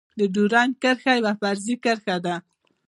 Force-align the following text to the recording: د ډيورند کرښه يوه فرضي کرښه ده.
د 0.19 0.21
ډيورند 0.33 0.73
کرښه 0.81 1.13
يوه 1.19 1.33
فرضي 1.41 1.75
کرښه 1.83 2.17
ده. 2.25 2.35